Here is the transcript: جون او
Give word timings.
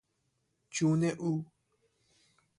جون 0.71 1.03
او 1.19 1.45